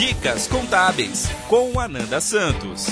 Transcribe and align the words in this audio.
Dicas 0.00 0.46
Contábeis 0.46 1.26
com 1.46 1.78
Ananda 1.78 2.22
Santos. 2.22 2.86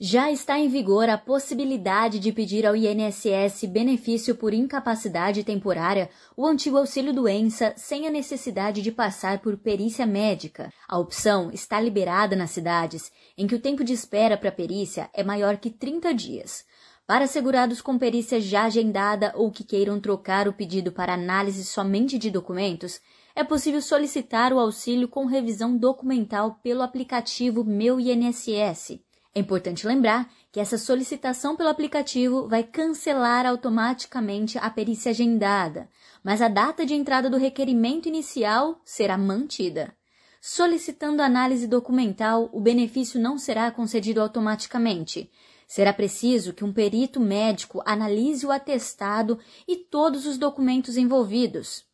Já 0.00 0.32
está 0.32 0.58
em 0.58 0.70
vigor 0.70 1.10
a 1.10 1.18
possibilidade 1.18 2.18
de 2.18 2.32
pedir 2.32 2.66
ao 2.66 2.74
INSS 2.74 3.66
benefício 3.68 4.34
por 4.34 4.54
incapacidade 4.54 5.44
temporária, 5.44 6.08
o 6.34 6.46
antigo 6.46 6.78
auxílio-doença, 6.78 7.74
sem 7.76 8.06
a 8.06 8.10
necessidade 8.10 8.80
de 8.80 8.90
passar 8.90 9.40
por 9.40 9.58
perícia 9.58 10.06
médica. 10.06 10.72
A 10.88 10.98
opção 10.98 11.50
está 11.52 11.78
liberada 11.78 12.34
nas 12.34 12.52
cidades 12.52 13.12
em 13.36 13.46
que 13.46 13.54
o 13.54 13.60
tempo 13.60 13.84
de 13.84 13.92
espera 13.92 14.38
para 14.38 14.50
perícia 14.50 15.10
é 15.12 15.22
maior 15.22 15.58
que 15.58 15.68
30 15.68 16.14
dias. 16.14 16.64
Para 17.10 17.26
segurados 17.26 17.82
com 17.82 17.98
perícia 17.98 18.40
já 18.40 18.66
agendada 18.66 19.32
ou 19.34 19.50
que 19.50 19.64
queiram 19.64 19.98
trocar 19.98 20.46
o 20.46 20.52
pedido 20.52 20.92
para 20.92 21.14
análise 21.14 21.64
somente 21.64 22.16
de 22.16 22.30
documentos, 22.30 23.00
é 23.34 23.42
possível 23.42 23.82
solicitar 23.82 24.52
o 24.52 24.60
auxílio 24.60 25.08
com 25.08 25.26
revisão 25.26 25.76
documental 25.76 26.60
pelo 26.62 26.82
aplicativo 26.82 27.64
Meu 27.64 27.98
INSS. 27.98 29.00
É 29.34 29.40
importante 29.40 29.88
lembrar 29.88 30.30
que 30.52 30.60
essa 30.60 30.78
solicitação 30.78 31.56
pelo 31.56 31.70
aplicativo 31.70 32.46
vai 32.46 32.62
cancelar 32.62 33.44
automaticamente 33.44 34.56
a 34.58 34.70
perícia 34.70 35.10
agendada, 35.10 35.88
mas 36.22 36.40
a 36.40 36.46
data 36.46 36.86
de 36.86 36.94
entrada 36.94 37.28
do 37.28 37.38
requerimento 37.38 38.06
inicial 38.06 38.80
será 38.84 39.18
mantida. 39.18 39.92
Solicitando 40.40 41.22
análise 41.22 41.66
documental, 41.66 42.48
o 42.52 42.60
benefício 42.60 43.20
não 43.20 43.36
será 43.36 43.68
concedido 43.72 44.22
automaticamente. 44.22 45.28
Será 45.70 45.92
preciso 45.92 46.52
que 46.52 46.64
um 46.64 46.72
perito 46.72 47.20
médico 47.20 47.80
analise 47.86 48.44
o 48.44 48.50
atestado 48.50 49.38
e 49.68 49.76
todos 49.76 50.26
os 50.26 50.36
documentos 50.36 50.96
envolvidos. 50.96 51.84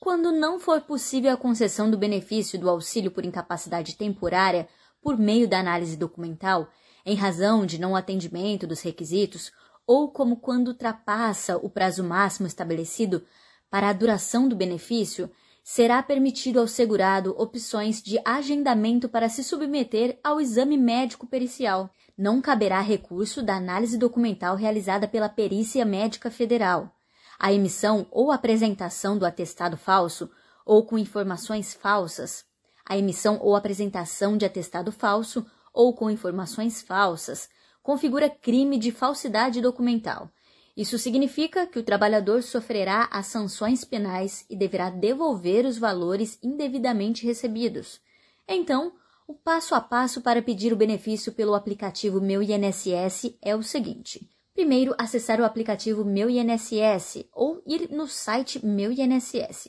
Quando 0.00 0.32
não 0.32 0.58
for 0.58 0.80
possível 0.80 1.30
a 1.30 1.36
concessão 1.36 1.90
do 1.90 1.98
benefício 1.98 2.58
do 2.58 2.70
auxílio 2.70 3.10
por 3.10 3.26
incapacidade 3.26 3.94
temporária 3.94 4.66
por 5.02 5.18
meio 5.18 5.46
da 5.46 5.60
análise 5.60 5.98
documental, 5.98 6.70
em 7.04 7.14
razão 7.14 7.66
de 7.66 7.78
não 7.78 7.94
atendimento 7.94 8.66
dos 8.66 8.80
requisitos, 8.80 9.52
ou 9.86 10.10
como 10.10 10.38
quando 10.38 10.68
ultrapassa 10.68 11.58
o 11.58 11.68
prazo 11.68 12.02
máximo 12.02 12.46
estabelecido 12.46 13.22
para 13.68 13.90
a 13.90 13.92
duração 13.92 14.48
do 14.48 14.56
benefício, 14.56 15.30
será 15.62 16.02
permitido 16.02 16.58
ao 16.58 16.66
segurado 16.66 17.34
opções 17.36 18.02
de 18.02 18.18
agendamento 18.24 19.10
para 19.10 19.28
se 19.28 19.44
submeter 19.44 20.18
ao 20.24 20.40
exame 20.40 20.78
médico 20.78 21.26
pericial. 21.26 21.90
Não 22.16 22.40
caberá 22.40 22.80
recurso 22.80 23.42
da 23.42 23.56
análise 23.56 23.98
documental 23.98 24.56
realizada 24.56 25.06
pela 25.06 25.28
Perícia 25.28 25.84
Médica 25.84 26.30
Federal. 26.30 26.90
A 27.38 27.52
emissão 27.52 28.06
ou 28.10 28.32
apresentação 28.32 29.18
do 29.18 29.26
atestado 29.26 29.76
falso 29.76 30.30
ou 30.64 30.86
com 30.86 30.96
informações 30.96 31.74
falsas. 31.74 32.44
A 32.88 32.96
emissão 32.96 33.38
ou 33.42 33.54
apresentação 33.54 34.36
de 34.38 34.46
atestado 34.46 34.90
falso 34.90 35.44
ou 35.74 35.92
com 35.92 36.10
informações 36.10 36.80
falsas 36.80 37.50
configura 37.82 38.30
crime 38.30 38.78
de 38.78 38.90
falsidade 38.90 39.60
documental. 39.60 40.30
Isso 40.76 40.98
significa 40.98 41.66
que 41.66 41.78
o 41.78 41.82
trabalhador 41.82 42.42
sofrerá 42.42 43.08
as 43.12 43.26
sanções 43.26 43.84
penais 43.84 44.44
e 44.48 44.56
deverá 44.56 44.88
devolver 44.88 45.66
os 45.66 45.78
valores 45.78 46.38
indevidamente 46.42 47.26
recebidos. 47.26 48.00
Então, 48.48 48.92
o 49.26 49.34
passo 49.34 49.74
a 49.74 49.80
passo 49.80 50.20
para 50.20 50.40
pedir 50.40 50.72
o 50.72 50.76
benefício 50.76 51.32
pelo 51.32 51.54
aplicativo 51.54 52.20
Meu 52.20 52.42
INSS 52.42 53.36
é 53.42 53.56
o 53.56 53.62
seguinte: 53.62 54.28
primeiro, 54.54 54.94
acessar 54.96 55.40
o 55.40 55.44
aplicativo 55.44 56.04
Meu 56.04 56.30
INSS 56.30 57.26
ou 57.32 57.62
ir 57.66 57.90
no 57.90 58.06
site 58.06 58.64
Meu 58.64 58.92
INSS, 58.92 59.68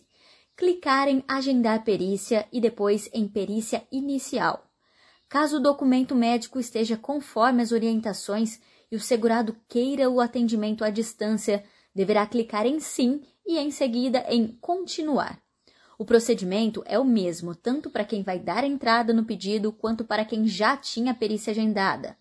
clicar 0.56 1.08
em 1.08 1.24
Agendar 1.28 1.84
perícia 1.84 2.48
e 2.52 2.62
depois 2.62 3.10
em 3.14 3.28
Perícia 3.28 3.88
Inicial. 3.92 4.64
Caso 5.28 5.58
o 5.58 5.62
documento 5.62 6.16
médico 6.16 6.60
esteja 6.60 6.96
conforme 6.96 7.62
as 7.62 7.72
orientações 7.72 8.62
e 8.92 8.96
o 8.96 9.00
segurado 9.00 9.58
queira 9.68 10.10
o 10.10 10.22
atendimento 10.22 10.84
à 10.84 10.90
distância, 10.90 11.64
deverá 11.94 12.26
clicar 12.26 12.66
em 12.66 12.80
Sim 12.80 13.22
e 13.46 13.58
em 13.58 13.72
seguida 13.72 14.24
em 14.30 14.56
Continuar. 14.62 15.42
O 15.98 16.06
procedimento 16.06 16.84
é 16.86 17.00
o 17.00 17.04
mesmo 17.04 17.56
tanto 17.56 17.90
para 17.90 18.06
quem 18.06 18.22
vai 18.22 18.40
dar 18.40 18.64
entrada 18.64 19.14
no 19.14 19.26
pedido 19.26 19.72
quanto 19.72 20.06
para 20.06 20.24
quem 20.24 20.48
já 20.48 20.78
tinha 20.78 21.12
a 21.12 21.16
perícia 21.16 21.52
agendada. 21.52 22.16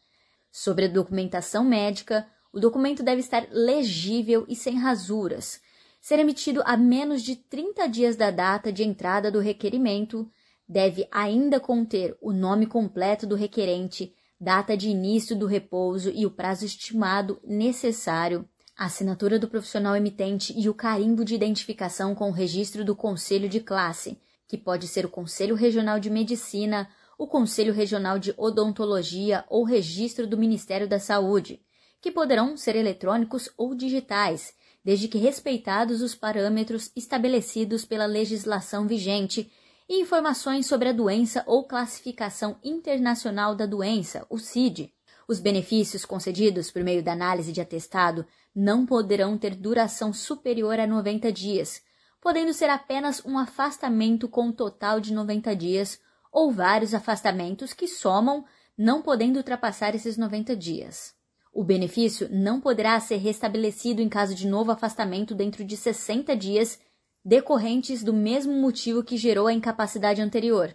Sobre 0.50 0.86
a 0.86 0.88
documentação 0.88 1.62
médica, 1.62 2.26
o 2.52 2.58
documento 2.58 3.02
deve 3.02 3.20
estar 3.20 3.46
legível 3.50 4.46
e 4.48 4.56
sem 4.56 4.76
rasuras, 4.76 5.60
ser 6.00 6.20
emitido 6.20 6.62
a 6.64 6.76
menos 6.76 7.20
de 7.20 7.34
30 7.34 7.88
dias 7.88 8.14
da 8.14 8.30
data 8.30 8.72
de 8.72 8.84
entrada 8.84 9.28
do 9.28 9.40
requerimento 9.40 10.30
deve 10.68 11.08
ainda 11.10 11.58
conter 11.58 12.16
o 12.20 12.32
nome 12.32 12.64
completo 12.64 13.26
do 13.26 13.34
requerente, 13.34 14.14
data 14.40 14.76
de 14.76 14.88
início 14.88 15.36
do 15.36 15.46
repouso 15.46 16.12
e 16.14 16.24
o 16.24 16.30
prazo 16.30 16.64
estimado 16.64 17.40
necessário, 17.44 18.48
a 18.76 18.84
assinatura 18.86 19.38
do 19.38 19.48
profissional 19.48 19.96
emitente 19.96 20.52
e 20.54 20.68
o 20.68 20.74
carimbo 20.74 21.24
de 21.24 21.34
identificação 21.34 22.14
com 22.14 22.28
o 22.28 22.32
registro 22.32 22.84
do 22.84 22.94
Conselho 22.94 23.48
de 23.48 23.58
Classe, 23.58 24.20
que 24.46 24.58
pode 24.58 24.86
ser 24.86 25.06
o 25.06 25.08
Conselho 25.08 25.54
Regional 25.54 25.98
de 25.98 26.10
Medicina, 26.10 26.88
o 27.18 27.26
Conselho 27.26 27.72
Regional 27.72 28.18
de 28.18 28.34
Odontologia 28.36 29.44
ou 29.48 29.64
registro 29.64 30.26
do 30.26 30.36
Ministério 30.36 30.86
da 30.86 30.98
Saúde, 30.98 31.60
que 32.02 32.10
poderão 32.10 32.56
ser 32.56 32.76
eletrônicos 32.76 33.48
ou 33.56 33.74
digitais, 33.74 34.52
desde 34.84 35.08
que 35.08 35.18
respeitados 35.18 36.02
os 36.02 36.14
parâmetros 36.14 36.92
estabelecidos 36.94 37.84
pela 37.84 38.04
legislação 38.04 38.86
vigente 38.86 39.50
e 39.88 40.00
informações 40.02 40.66
sobre 40.66 40.90
a 40.90 40.92
doença 40.92 41.42
ou 41.46 41.66
classificação 41.66 42.58
internacional 42.62 43.54
da 43.54 43.64
doença, 43.64 44.26
o 44.28 44.38
CID. 44.38 44.92
Os 45.26 45.40
benefícios 45.40 46.04
concedidos 46.04 46.70
por 46.70 46.84
meio 46.84 47.02
da 47.02 47.12
análise 47.12 47.52
de 47.52 47.60
atestado 47.60 48.24
não 48.56 48.86
poderão 48.86 49.36
ter 49.36 49.54
duração 49.54 50.14
superior 50.14 50.80
a 50.80 50.86
90 50.86 51.30
dias, 51.30 51.82
podendo 52.22 52.54
ser 52.54 52.70
apenas 52.70 53.22
um 53.26 53.38
afastamento 53.38 54.30
com 54.30 54.46
um 54.46 54.52
total 54.52 54.98
de 54.98 55.12
90 55.12 55.54
dias 55.54 56.00
ou 56.32 56.50
vários 56.50 56.94
afastamentos 56.94 57.74
que 57.74 57.86
somam, 57.86 58.46
não 58.76 59.02
podendo 59.02 59.36
ultrapassar 59.36 59.94
esses 59.94 60.16
90 60.16 60.56
dias. 60.56 61.14
O 61.52 61.62
benefício 61.62 62.28
não 62.30 62.58
poderá 62.58 62.98
ser 62.98 63.16
restabelecido 63.16 64.00
em 64.00 64.08
caso 64.08 64.34
de 64.34 64.46
novo 64.46 64.72
afastamento 64.72 65.34
dentro 65.34 65.62
de 65.62 65.76
60 65.76 66.34
dias 66.34 66.78
decorrentes 67.22 68.02
do 68.02 68.12
mesmo 68.12 68.54
motivo 68.54 69.04
que 69.04 69.18
gerou 69.18 69.48
a 69.48 69.52
incapacidade 69.52 70.22
anterior. 70.22 70.74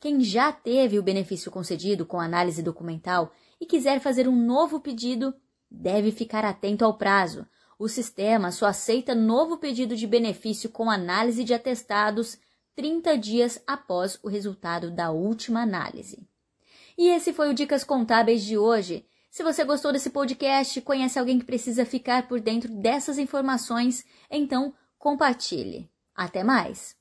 Quem 0.00 0.20
já 0.22 0.50
teve 0.50 0.98
o 0.98 1.02
benefício 1.02 1.50
concedido 1.50 2.06
com 2.06 2.18
análise 2.18 2.62
documental 2.62 3.32
e 3.60 3.66
quiser 3.66 4.00
fazer 4.00 4.26
um 4.26 4.36
novo 4.36 4.80
pedido, 4.80 5.34
deve 5.72 6.12
ficar 6.12 6.44
atento 6.44 6.84
ao 6.84 6.98
prazo. 6.98 7.46
O 7.78 7.88
sistema 7.88 8.52
só 8.52 8.66
aceita 8.66 9.14
novo 9.14 9.56
pedido 9.56 9.96
de 9.96 10.06
benefício 10.06 10.70
com 10.70 10.90
análise 10.90 11.42
de 11.42 11.54
atestados 11.54 12.38
30 12.76 13.18
dias 13.18 13.60
após 13.66 14.18
o 14.22 14.28
resultado 14.28 14.90
da 14.90 15.10
última 15.10 15.62
análise. 15.62 16.26
E 16.96 17.08
esse 17.08 17.32
foi 17.32 17.50
o 17.50 17.54
Dicas 17.54 17.84
Contábeis 17.84 18.44
de 18.44 18.56
hoje. 18.56 19.04
Se 19.30 19.42
você 19.42 19.64
gostou 19.64 19.92
desse 19.92 20.10
podcast, 20.10 20.80
conhece 20.82 21.18
alguém 21.18 21.38
que 21.38 21.44
precisa 21.44 21.86
ficar 21.86 22.28
por 22.28 22.38
dentro 22.38 22.70
dessas 22.70 23.18
informações, 23.18 24.04
então 24.30 24.74
compartilhe. 24.98 25.90
Até 26.14 26.44
mais! 26.44 26.94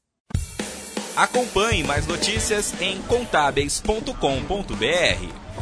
Acompanhe 1.16 1.84
mais 1.84 2.08
notícias 2.08 2.74
em 2.82 3.02
contábeis.com.br. 3.04 5.61